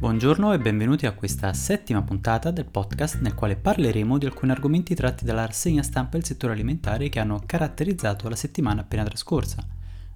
Buongiorno 0.00 0.52
e 0.52 0.60
benvenuti 0.60 1.06
a 1.06 1.12
questa 1.12 1.52
settima 1.52 2.02
puntata 2.02 2.52
del 2.52 2.66
podcast 2.66 3.18
nel 3.18 3.34
quale 3.34 3.56
parleremo 3.56 4.16
di 4.16 4.26
alcuni 4.26 4.52
argomenti 4.52 4.94
tratti 4.94 5.24
dalla 5.24 5.44
rassegna 5.44 5.82
stampa 5.82 6.12
del 6.12 6.24
settore 6.24 6.52
alimentare 6.52 7.08
che 7.08 7.18
hanno 7.18 7.42
caratterizzato 7.44 8.28
la 8.28 8.36
settimana 8.36 8.82
appena 8.82 9.02
trascorsa. 9.02 9.66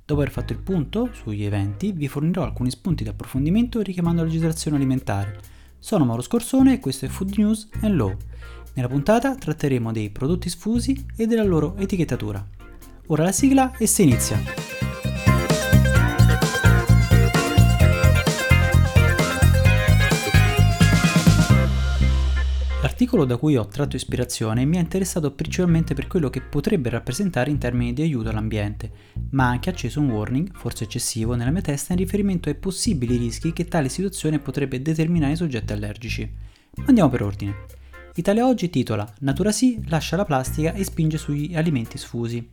Dopo 0.05 0.21
aver 0.21 0.33
fatto 0.33 0.53
il 0.53 0.61
punto 0.61 1.09
sugli 1.13 1.43
eventi, 1.43 1.91
vi 1.91 2.07
fornirò 2.07 2.45
alcuni 2.45 2.71
spunti 2.71 3.03
di 3.03 3.09
approfondimento 3.09 3.83
richiamando 3.83 4.21
la 4.21 4.29
legislazione 4.29 4.77
alimentare. 4.77 5.41
Sono 5.81 6.05
Mauro 6.05 6.23
Scorsone 6.23 6.75
e 6.75 6.79
questo 6.79 7.07
è 7.07 7.09
Food 7.09 7.35
News 7.37 7.69
and 7.81 7.97
Law. 7.97 8.17
Nella 8.75 8.89
puntata 8.89 9.35
tratteremo 9.35 9.91
dei 9.91 10.11
prodotti 10.11 10.49
sfusi 10.49 11.07
e 11.17 11.27
della 11.27 11.43
loro 11.43 11.75
etichettatura. 11.77 12.47
Ora 13.09 13.25
la 13.25 13.33
sigla 13.33 13.77
e 13.77 13.89
si 13.89 14.05
inizia! 14.05 14.62
L'articolo 23.03 23.29
da 23.29 23.37
cui 23.37 23.57
ho 23.57 23.67
tratto 23.67 23.97
ispirazione 23.97 24.65
mi 24.65 24.77
è 24.77 24.79
interessato 24.79 25.33
principalmente 25.33 25.93
per 25.93 26.07
quello 26.07 26.31
che 26.31 26.41
potrebbe 26.41 26.89
rappresentare 26.89 27.51
in 27.51 27.59
termini 27.59 27.93
di 27.93 28.03
aiuto 28.03 28.29
all'ambiente, 28.29 28.93
ma 29.31 29.47
ha 29.47 29.49
anche 29.49 29.71
acceso 29.71 29.99
un 29.99 30.09
warning, 30.09 30.53
forse 30.55 30.85
eccessivo, 30.85 31.35
nella 31.35 31.51
mia 31.51 31.63
testa 31.63 31.95
in 31.95 31.99
riferimento 31.99 32.49
ai 32.49 32.55
possibili 32.55 33.17
rischi 33.17 33.53
che 33.53 33.65
tale 33.65 33.89
situazione 33.89 34.39
potrebbe 34.39 34.81
determinare 34.81 35.33
ai 35.33 35.37
soggetti 35.37 35.73
allergici. 35.73 36.33
Andiamo 36.87 37.11
per 37.11 37.23
ordine. 37.25 37.57
Italia 38.15 38.47
Oggi 38.47 38.71
titola 38.71 39.13
Natura 39.19 39.51
Sì 39.51 39.83
lascia 39.89 40.15
la 40.15 40.25
plastica 40.25 40.73
e 40.73 40.85
spinge 40.85 41.19
sugli 41.19 41.57
alimenti 41.57 41.99
sfusi. 41.99 42.49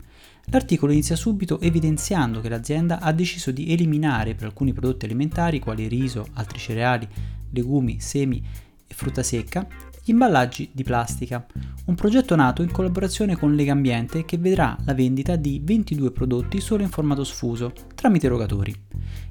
L'articolo 0.45 0.91
inizia 0.91 1.16
subito 1.16 1.59
evidenziando 1.61 2.41
che 2.41 2.50
l'azienda 2.50 3.02
ha 3.02 3.11
deciso 3.11 3.52
di 3.52 3.72
eliminare 3.72 4.34
per 4.34 4.45
alcuni 4.45 4.73
prodotti 4.73 5.05
alimentari 5.05 5.59
quali 5.59 5.88
riso, 5.88 6.25
altri 6.34 6.58
cereali, 6.58 7.08
legumi, 7.52 8.00
semi 8.00 8.44
e 8.88 8.94
frutta 8.95 9.22
secca 9.22 9.67
imballaggi 10.09 10.70
di 10.72 10.84
plastica, 10.84 11.45
un 11.86 11.95
progetto 11.95 12.36
nato 12.36 12.61
in 12.61 12.72
collaborazione 12.72 13.36
con 13.36 13.56
Legambiente 13.56 14.25
che 14.25 14.38
vedrà 14.38 14.78
la 14.86 14.94
vendita 14.94 15.36
di 15.36 15.61
22 15.64 16.11
prodotti 16.11 16.59
solo 16.59 16.84
in 16.84 16.89
formato 16.89 17.23
sfuso, 17.23 17.73
tramite 17.95 18.25
erogatori. 18.25 18.73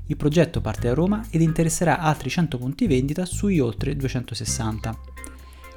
Il 0.06 0.16
progetto 0.16 0.60
parte 0.60 0.88
da 0.88 0.94
Roma 0.94 1.24
ed 1.30 1.42
interesserà 1.42 1.98
altri 1.98 2.30
100 2.30 2.58
punti 2.58 2.86
vendita 2.86 3.24
sui 3.24 3.60
oltre 3.60 3.94
260. 3.94 4.98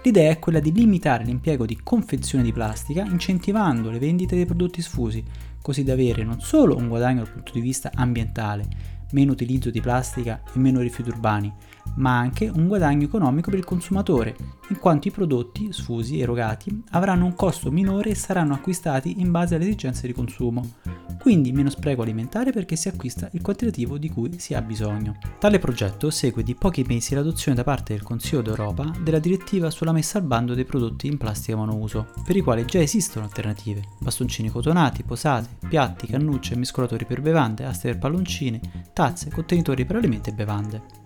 L'idea 0.04 0.32
è 0.32 0.40
quella 0.40 0.60
di 0.60 0.72
limitare 0.72 1.24
l'impiego 1.24 1.66
di 1.66 1.80
confezioni 1.84 2.44
di 2.44 2.54
plastica 2.54 3.04
incentivando 3.04 3.92
le 3.92 4.00
vendite 4.00 4.36
dei 4.36 4.46
prodotti 4.46 4.82
sfusi, 4.82 5.24
così 5.62 5.84
da 5.84 5.94
avere 5.94 6.24
non 6.24 6.42
solo 6.42 6.76
un 6.76 6.88
guadagno 6.88 7.24
dal 7.24 7.32
punto 7.32 7.52
di 7.54 7.62
vista 7.62 7.92
ambientale, 7.94 8.66
meno 9.12 9.34
utilizzo 9.34 9.70
di 9.70 9.82
plastica 9.82 10.42
e 10.54 10.58
meno 10.58 10.80
rifiuti 10.80 11.10
urbani, 11.10 11.54
ma 11.96 12.18
anche 12.18 12.48
un 12.48 12.68
guadagno 12.68 13.06
economico 13.06 13.50
per 13.50 13.60
il 13.60 13.66
consumatore, 13.66 14.36
in 14.70 14.80
quanto 14.80 15.08
i 15.08 15.12
prodotti 15.12 15.72
sfusi 15.72 16.20
erogati 16.20 16.84
avranno 16.92 17.26
un 17.26 17.36
costo 17.36 17.72
minore 17.72 18.12
e 18.12 18.16
saranno 18.16 18.54
acquistati 18.54 19.20
in 19.20 19.32
base 19.32 19.56
alle 19.56 19.66
esigenze 19.66 20.08
di 20.08 20.14
consumo, 20.14 20.76
quindi 21.20 21.52
meno 21.52 21.70
spreco 21.70 22.02
alimentare 22.02 22.52
perché 22.52 22.76
si 22.76 22.88
acquista 22.88 23.30
il 23.34 23.42
quantitativo 23.42 23.98
di 23.98 24.10
cui 24.10 24.40
si 24.40 24.54
ha 24.54 24.62
bisogno. 24.62 25.18
Tale 25.38 25.60
progetto 25.60 26.10
segue 26.10 26.44
di 26.44 26.56
pochi 26.56 26.84
mesi 26.88 27.14
l'adozione 27.14 27.58
da 27.58 27.64
parte 27.64 27.94
del 27.94 28.04
Consiglio 28.04 28.42
d'Europa 28.42 28.92
della 29.02 29.20
direttiva 29.20 29.70
sulla 29.70 29.92
messa 29.92 30.18
al 30.18 30.24
bando 30.24 30.54
dei 30.54 30.66
prodotti 30.66 31.08
in 31.08 31.18
plastica 31.18 31.58
monouso, 31.58 32.08
per 32.26 32.36
i 32.36 32.42
quali 32.42 32.66
già 32.66 32.80
esistono 32.80 33.26
alternative, 33.26 33.84
bastoncini 34.00 34.50
cotonati, 34.50 35.04
posate, 35.04 35.58
piatti, 35.68 36.08
cannucce, 36.08 36.56
mescolatori 36.56 37.06
per 37.06 37.22
bevande, 37.22 37.66
aste 37.66 37.90
per 37.90 38.00
palloncini, 38.00 38.60
tazze, 38.94 39.30
contenitori 39.30 39.86
per 39.86 39.98
alimenti 39.98 40.30
e 40.30 40.34
bevande. 40.34 41.01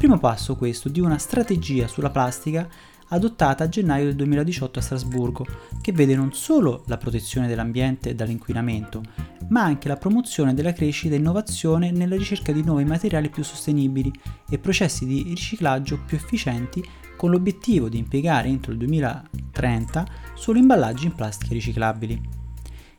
Primo 0.00 0.18
passo 0.18 0.56
questo 0.56 0.88
di 0.88 0.98
una 0.98 1.18
strategia 1.18 1.86
sulla 1.86 2.08
plastica 2.08 2.66
adottata 3.08 3.64
a 3.64 3.68
gennaio 3.68 4.06
del 4.06 4.16
2018 4.16 4.78
a 4.78 4.82
Strasburgo, 4.82 5.46
che 5.82 5.92
vede 5.92 6.14
non 6.14 6.32
solo 6.32 6.84
la 6.86 6.96
protezione 6.96 7.46
dell'ambiente 7.46 8.14
dall'inquinamento, 8.14 9.02
ma 9.50 9.62
anche 9.62 9.88
la 9.88 9.98
promozione 9.98 10.54
della 10.54 10.72
crescita 10.72 11.14
e 11.14 11.18
innovazione 11.18 11.90
nella 11.90 12.16
ricerca 12.16 12.50
di 12.50 12.62
nuovi 12.62 12.86
materiali 12.86 13.28
più 13.28 13.44
sostenibili 13.44 14.10
e 14.48 14.58
processi 14.58 15.04
di 15.04 15.22
riciclaggio 15.22 16.00
più 16.06 16.16
efficienti 16.16 16.82
con 17.14 17.30
l'obiettivo 17.30 17.90
di 17.90 17.98
impiegare 17.98 18.48
entro 18.48 18.72
il 18.72 18.78
2030 18.78 20.06
solo 20.32 20.58
imballaggi 20.58 21.04
in 21.04 21.14
plastica 21.14 21.52
riciclabili. 21.52 22.18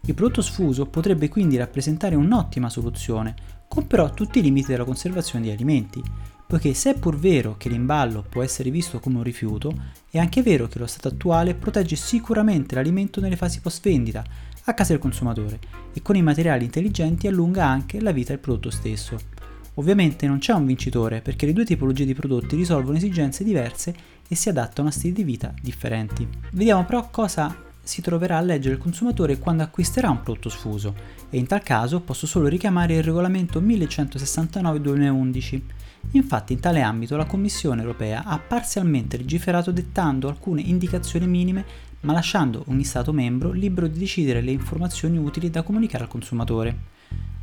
Il 0.05 0.13
prodotto 0.13 0.43
sfuso 0.43 0.85
potrebbe 0.85 1.29
quindi 1.29 1.57
rappresentare 1.57 2.13
un'ottima 2.13 2.69
soluzione, 2.69 3.33
con 3.67 3.87
però 3.87 4.11
tutti 4.11 4.37
i 4.37 4.41
limiti 4.43 4.67
della 4.67 4.83
conservazione 4.83 5.45
di 5.45 5.51
alimenti, 5.51 6.03
poiché 6.51 6.73
se 6.73 6.89
è 6.89 6.99
pur 6.99 7.17
vero 7.17 7.55
che 7.55 7.69
l'imballo 7.69 8.25
può 8.27 8.43
essere 8.43 8.71
visto 8.71 8.99
come 8.99 9.15
un 9.15 9.23
rifiuto, 9.23 9.73
è 10.09 10.17
anche 10.17 10.41
vero 10.41 10.67
che 10.67 10.79
lo 10.79 10.85
stato 10.85 11.07
attuale 11.07 11.55
protegge 11.55 11.95
sicuramente 11.95 12.75
l'alimento 12.75 13.21
nelle 13.21 13.37
fasi 13.37 13.61
post 13.61 13.81
vendita, 13.81 14.21
a 14.65 14.73
casa 14.73 14.91
del 14.91 15.01
consumatore, 15.01 15.59
e 15.93 16.01
con 16.01 16.17
i 16.17 16.21
materiali 16.21 16.65
intelligenti 16.65 17.27
allunga 17.27 17.65
anche 17.65 18.01
la 18.01 18.11
vita 18.11 18.31
del 18.31 18.39
prodotto 18.39 18.69
stesso. 18.69 19.17
Ovviamente 19.75 20.27
non 20.27 20.39
c'è 20.39 20.51
un 20.51 20.65
vincitore 20.65 21.21
perché 21.21 21.45
le 21.45 21.53
due 21.53 21.63
tipologie 21.63 22.03
di 22.03 22.13
prodotti 22.13 22.57
risolvono 22.57 22.97
esigenze 22.97 23.45
diverse 23.45 23.95
e 24.27 24.35
si 24.35 24.49
adattano 24.49 24.89
a 24.89 24.91
stili 24.91 25.13
di 25.13 25.23
vita 25.23 25.53
differenti. 25.61 26.27
Vediamo 26.51 26.83
però 26.83 27.09
cosa 27.09 27.55
si 27.81 28.01
troverà 28.01 28.35
a 28.35 28.41
leggere 28.41 28.75
il 28.75 28.81
consumatore 28.81 29.39
quando 29.39 29.63
acquisterà 29.63 30.09
un 30.09 30.21
prodotto 30.21 30.49
sfuso 30.49 30.93
e 31.29 31.37
in 31.37 31.47
tal 31.47 31.63
caso 31.63 32.01
posso 32.01 32.27
solo 32.27 32.47
richiamare 32.47 32.95
il 32.95 33.03
regolamento 33.03 33.61
1169-2011 33.61 35.61
Infatti 36.11 36.53
in 36.53 36.59
tale 36.59 36.81
ambito 36.81 37.15
la 37.15 37.25
Commissione 37.25 37.81
europea 37.81 38.23
ha 38.25 38.37
parzialmente 38.39 39.17
legiferato 39.17 39.71
dettando 39.71 40.27
alcune 40.27 40.61
indicazioni 40.61 41.27
minime 41.27 41.65
ma 42.01 42.13
lasciando 42.13 42.63
ogni 42.67 42.83
Stato 42.83 43.13
membro 43.13 43.51
libero 43.51 43.87
di 43.87 43.99
decidere 43.99 44.41
le 44.41 44.51
informazioni 44.51 45.17
utili 45.17 45.49
da 45.49 45.61
comunicare 45.63 46.03
al 46.03 46.09
consumatore. 46.09 46.89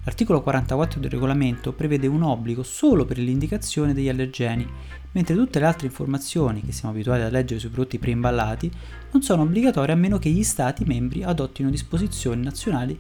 L'articolo 0.05 0.43
44 0.43 1.01
del 1.01 1.11
regolamento 1.11 1.73
prevede 1.73 2.07
un 2.07 2.23
obbligo 2.23 2.63
solo 2.63 3.05
per 3.05 3.19
l'indicazione 3.19 3.93
degli 3.93 4.09
allergeni, 4.09 4.67
mentre 5.13 5.35
tutte 5.35 5.59
le 5.59 5.67
altre 5.67 5.87
informazioni 5.87 6.63
che 6.63 6.73
siamo 6.73 6.95
abituati 6.95 7.23
a 7.23 7.29
leggere 7.29 7.61
sui 7.61 7.69
prodotti 7.69 7.99
preimballati 7.99 8.71
non 9.13 9.23
sono 9.23 9.43
obbligatorie 9.43 9.95
a 9.95 9.99
meno 9.99 10.19
che 10.19 10.31
gli 10.31 10.43
Stati 10.43 10.85
membri 10.85 11.23
adottino 11.23 11.71
disposizioni 11.71 12.43
nazionali 12.43 12.99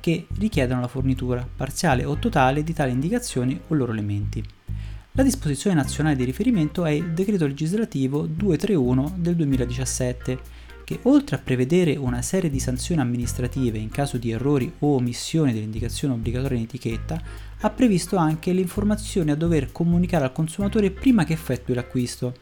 che 0.00 0.26
richiedono 0.38 0.80
la 0.80 0.88
fornitura 0.88 1.46
parziale 1.56 2.04
o 2.04 2.18
totale 2.18 2.62
di 2.62 2.72
tali 2.72 2.92
indicazioni 2.92 3.58
o 3.68 3.74
loro 3.74 3.92
elementi. 3.92 4.59
La 5.14 5.24
disposizione 5.24 5.74
nazionale 5.74 6.14
di 6.14 6.22
riferimento 6.22 6.84
è 6.84 6.92
il 6.92 7.10
decreto 7.10 7.44
legislativo 7.44 8.26
231 8.26 9.14
del 9.16 9.34
2017, 9.34 10.38
che 10.84 11.00
oltre 11.02 11.34
a 11.34 11.40
prevedere 11.42 11.96
una 11.96 12.22
serie 12.22 12.48
di 12.48 12.60
sanzioni 12.60 13.00
amministrative 13.00 13.78
in 13.78 13.88
caso 13.88 14.18
di 14.18 14.30
errori 14.30 14.72
o 14.78 14.94
omissioni 14.94 15.52
dell'indicazione 15.52 16.14
obbligatoria 16.14 16.58
in 16.58 16.62
etichetta, 16.62 17.20
ha 17.58 17.70
previsto 17.70 18.16
anche 18.16 18.52
le 18.52 18.60
informazioni 18.60 19.32
a 19.32 19.36
dover 19.36 19.72
comunicare 19.72 20.24
al 20.24 20.32
consumatore 20.32 20.92
prima 20.92 21.24
che 21.24 21.32
effettui 21.32 21.74
l'acquisto. 21.74 22.36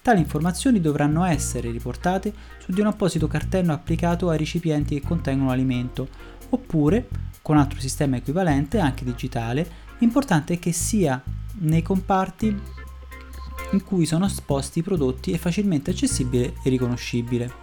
Tali 0.00 0.20
informazioni 0.20 0.80
dovranno 0.80 1.24
essere 1.24 1.72
riportate 1.72 2.32
su 2.58 2.70
di 2.70 2.80
un 2.80 2.86
apposito 2.86 3.26
cartello 3.26 3.72
applicato 3.72 4.30
ai 4.30 4.38
recipienti 4.38 5.00
che 5.00 5.06
contengono 5.06 5.50
l'alimento, 5.50 6.08
oppure, 6.50 7.08
con 7.42 7.58
altro 7.58 7.80
sistema 7.80 8.16
equivalente, 8.16 8.78
anche 8.78 9.04
digitale, 9.04 9.82
l'importante 10.04 10.54
è 10.54 10.58
che 10.58 10.72
sia 10.72 11.20
nei 11.60 11.82
comparti 11.82 12.54
in 13.72 13.82
cui 13.82 14.04
sono 14.04 14.26
esposti 14.26 14.80
i 14.80 14.82
prodotti 14.82 15.32
è 15.32 15.38
facilmente 15.38 15.90
accessibile 15.90 16.54
e 16.62 16.68
riconoscibile. 16.68 17.62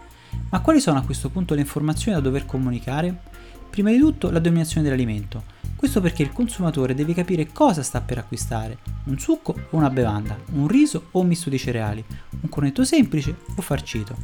Ma 0.50 0.60
quali 0.62 0.82
sono 0.82 0.98
a 0.98 1.04
questo 1.04 1.30
punto 1.30 1.54
le 1.54 1.62
informazioni 1.62 2.18
da 2.18 2.24
dover 2.24 2.46
comunicare? 2.46 3.30
Prima 3.70 3.92
di 3.92 4.00
tutto 4.00 4.32
la 4.32 4.40
denominazione 4.40 4.84
dell'alimento. 4.84 5.44
Questo 5.76 6.02
perché 6.02 6.24
il 6.24 6.34
consumatore 6.34 6.96
deve 6.96 7.14
capire 7.14 7.52
cosa 7.52 7.84
sta 7.84 8.02
per 8.02 8.18
acquistare, 8.18 8.80
un 9.06 9.20
succo 9.20 9.56
o 9.70 9.78
una 9.78 9.90
bevanda, 9.90 10.38
un 10.54 10.68
riso 10.68 11.08
o 11.12 11.20
un 11.20 11.28
misto 11.28 11.50
di 11.50 11.58
cereali, 11.58 12.04
un 12.42 12.50
cornetto 12.50 12.84
semplice 12.84 13.36
o 13.56 13.62
farcito. 13.62 14.16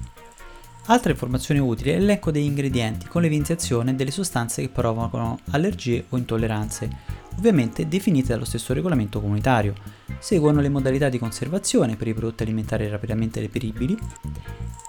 Altra 0.90 1.12
informazione 1.12 1.60
utile 1.60 1.96
è 1.96 2.00
l'elenco 2.00 2.32
degli 2.32 2.46
ingredienti 2.46 3.08
con 3.08 3.22
l'evidenziazione 3.22 3.96
delle 3.96 4.12
sostanze 4.12 4.62
che 4.62 4.70
provocano 4.70 5.40
allergie 5.52 6.06
o 6.10 6.18
intolleranze, 6.18 6.90
ovviamente 7.38 7.88
definite 7.88 8.30
dallo 8.30 8.46
stesso 8.46 8.74
regolamento 8.74 9.22
comunitario. 9.22 9.74
Seguono 10.20 10.62
le 10.62 10.70
modalità 10.70 11.10
di 11.10 11.20
conservazione 11.20 11.96
per 11.96 12.08
i 12.08 12.14
prodotti 12.14 12.44
alimentari 12.44 12.88
rapidamente 12.88 13.40
reperibili, 13.40 13.98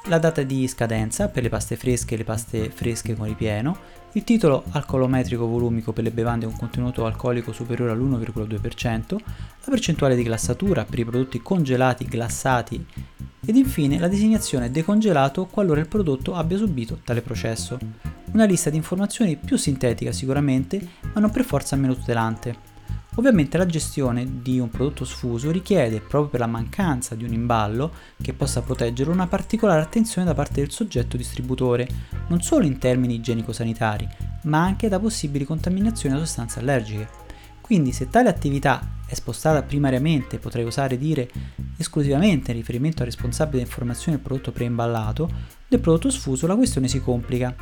la 0.06 0.18
data 0.18 0.42
di 0.42 0.66
scadenza 0.66 1.28
per 1.28 1.42
le 1.42 1.50
paste 1.50 1.76
fresche 1.76 2.14
e 2.14 2.18
le 2.18 2.24
paste 2.24 2.70
fresche 2.70 3.14
con 3.14 3.26
ripieno, 3.26 3.76
il 4.12 4.24
titolo 4.24 4.64
alcolometrico 4.70 5.46
volumico 5.46 5.92
per 5.92 6.04
le 6.04 6.10
bevande 6.10 6.46
con 6.46 6.56
contenuto 6.56 7.04
alcolico 7.04 7.52
superiore 7.52 7.92
all'1,2%, 7.92 9.16
la 9.16 9.70
percentuale 9.70 10.16
di 10.16 10.22
glassatura 10.22 10.84
per 10.84 10.98
i 10.98 11.04
prodotti 11.04 11.42
congelati, 11.42 12.06
glassati 12.06 12.86
ed 13.44 13.56
infine 13.56 13.98
la 13.98 14.08
designazione 14.08 14.70
decongelato 14.70 15.46
qualora 15.46 15.80
il 15.80 15.88
prodotto 15.88 16.34
abbia 16.34 16.56
subito 16.56 17.00
tale 17.04 17.20
processo 17.20 17.78
una 18.32 18.44
lista 18.44 18.70
di 18.70 18.76
informazioni 18.76 19.36
più 19.36 19.56
sintetica 19.56 20.12
sicuramente, 20.12 20.80
ma 21.14 21.20
non 21.20 21.30
per 21.30 21.44
forza 21.44 21.76
meno 21.76 21.94
tutelante. 21.94 22.76
Ovviamente 23.16 23.58
la 23.58 23.66
gestione 23.66 24.42
di 24.42 24.60
un 24.60 24.70
prodotto 24.70 25.04
sfuso 25.04 25.50
richiede, 25.50 25.98
proprio 25.98 26.28
per 26.28 26.40
la 26.40 26.46
mancanza 26.46 27.16
di 27.16 27.24
un 27.24 27.32
imballo 27.32 27.92
che 28.22 28.32
possa 28.32 28.62
proteggerlo, 28.62 29.12
una 29.12 29.26
particolare 29.26 29.82
attenzione 29.82 30.26
da 30.26 30.34
parte 30.34 30.60
del 30.60 30.70
soggetto 30.70 31.16
distributore, 31.16 31.88
non 32.28 32.40
solo 32.42 32.64
in 32.64 32.78
termini 32.78 33.14
igienico-sanitari, 33.14 34.06
ma 34.44 34.62
anche 34.62 34.88
da 34.88 35.00
possibili 35.00 35.44
contaminazioni 35.44 36.14
da 36.14 36.20
sostanze 36.20 36.60
allergiche. 36.60 37.08
Quindi 37.60 37.90
se 37.92 38.08
tale 38.08 38.28
attività 38.28 38.96
è 39.04 39.14
spostata 39.14 39.62
primariamente, 39.62 40.38
potrei 40.38 40.64
osare 40.64 40.96
dire 40.96 41.28
esclusivamente 41.76 42.52
in 42.52 42.58
riferimento 42.58 43.00
al 43.00 43.08
responsabile 43.08 43.58
di 43.58 43.68
informazione 43.68 44.16
del 44.16 44.24
prodotto 44.24 44.52
preimballato, 44.52 45.28
del 45.66 45.80
prodotto 45.80 46.10
sfuso 46.10 46.46
la 46.46 46.54
questione 46.54 46.86
si 46.86 47.00
complica 47.00 47.54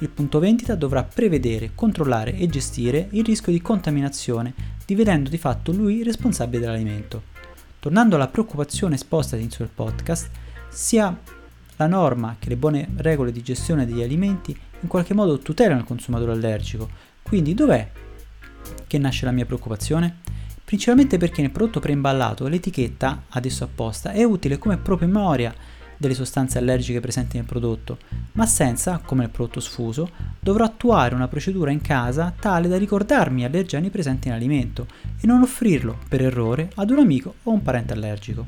il 0.00 0.08
punto 0.08 0.38
vendita 0.38 0.74
dovrà 0.74 1.02
prevedere, 1.02 1.72
controllare 1.74 2.34
e 2.34 2.46
gestire 2.48 3.08
il 3.12 3.24
rischio 3.24 3.52
di 3.52 3.60
contaminazione, 3.60 4.54
divenendo 4.84 5.28
di 5.28 5.38
fatto 5.38 5.72
lui 5.72 6.02
responsabile 6.02 6.60
dell'alimento. 6.60 7.22
Tornando 7.78 8.16
alla 8.16 8.28
preoccupazione 8.28 8.94
esposta 8.94 9.34
all'inizio 9.34 9.64
del 9.64 9.74
podcast, 9.74 10.30
sia 10.68 11.18
la 11.76 11.86
norma 11.86 12.36
che 12.38 12.48
le 12.48 12.56
buone 12.56 12.88
regole 12.96 13.32
di 13.32 13.42
gestione 13.42 13.86
degli 13.86 14.02
alimenti 14.02 14.58
in 14.80 14.88
qualche 14.88 15.14
modo 15.14 15.38
tutelano 15.38 15.80
il 15.80 15.86
consumatore 15.86 16.32
allergico. 16.32 16.88
Quindi 17.22 17.54
dov'è 17.54 17.90
che 18.86 18.98
nasce 18.98 19.24
la 19.24 19.32
mia 19.32 19.46
preoccupazione? 19.46 20.18
Principalmente 20.64 21.18
perché 21.18 21.42
nel 21.42 21.50
prodotto 21.50 21.80
preimballato 21.80 22.46
l'etichetta, 22.48 23.24
adesso 23.30 23.64
apposta, 23.64 24.12
è 24.12 24.22
utile 24.22 24.56
come 24.56 24.76
promemoria 24.78 25.54
delle 26.00 26.14
sostanze 26.14 26.56
allergiche 26.56 26.98
presenti 26.98 27.36
nel 27.36 27.44
prodotto, 27.44 27.98
ma 28.32 28.46
senza, 28.46 29.02
come 29.04 29.20
nel 29.20 29.30
prodotto 29.30 29.60
sfuso, 29.60 30.08
dovrò 30.40 30.64
attuare 30.64 31.14
una 31.14 31.28
procedura 31.28 31.70
in 31.70 31.82
casa 31.82 32.32
tale 32.40 32.68
da 32.68 32.78
ricordarmi 32.78 33.42
gli 33.42 33.44
allergeni 33.44 33.90
presenti 33.90 34.28
nell'alimento 34.28 34.86
e 35.20 35.26
non 35.26 35.42
offrirlo 35.42 35.98
per 36.08 36.22
errore 36.22 36.70
ad 36.76 36.88
un 36.88 37.00
amico 37.00 37.34
o 37.42 37.52
un 37.52 37.60
parente 37.60 37.92
allergico. 37.92 38.46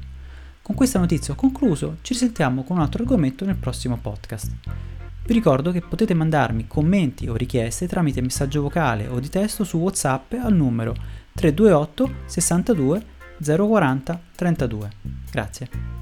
Con 0.62 0.74
questa 0.74 0.98
notizia 0.98 1.34
ho 1.34 1.36
concluso, 1.36 1.98
ci 2.00 2.14
risentiamo 2.14 2.64
con 2.64 2.76
un 2.76 2.82
altro 2.82 3.02
argomento 3.02 3.44
nel 3.44 3.56
prossimo 3.56 3.98
podcast. 3.98 4.50
Vi 5.26 5.34
ricordo 5.34 5.72
che 5.72 5.82
potete 5.82 6.14
mandarmi 6.14 6.66
commenti 6.66 7.28
o 7.28 7.36
richieste 7.36 7.86
tramite 7.86 8.22
messaggio 8.22 8.62
vocale 8.62 9.08
o 9.08 9.20
di 9.20 9.28
testo 9.28 9.62
su 9.62 9.76
WhatsApp 9.76 10.32
al 10.42 10.54
numero 10.54 10.94
328 11.34 12.14
62 12.24 13.04
040 13.44 14.20
32. 14.34 14.90
Grazie. 15.30 16.01